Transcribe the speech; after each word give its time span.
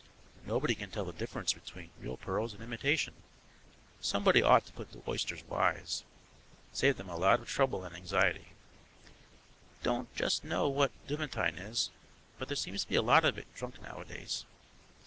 Nobody 0.47 0.73
can 0.73 0.89
tell 0.89 1.05
the 1.05 1.13
difference 1.13 1.53
between 1.53 1.91
real 1.99 2.17
pearls 2.17 2.55
and 2.55 2.63
imitation; 2.63 3.13
somebody 3.99 4.41
ought 4.41 4.65
to 4.65 4.73
put 4.73 4.91
the 4.91 5.03
oysters 5.07 5.43
wise. 5.43 6.03
Save 6.73 6.97
them 6.97 7.07
a 7.07 7.15
lot 7.15 7.39
of 7.39 7.47
trouble 7.47 7.83
and 7.83 7.95
anxiety. 7.95 8.47
Don't 9.83 10.09
know 10.11 10.15
just 10.15 10.43
what 10.43 11.07
duvetyne 11.07 11.59
is, 11.59 11.91
but 12.39 12.47
there 12.47 12.57
seems 12.57 12.81
to 12.81 12.89
be 12.89 12.95
a 12.95 13.03
lot 13.03 13.23
of 13.23 13.37
it 13.37 13.45
drunk 13.53 13.79
nowadays. 13.83 14.43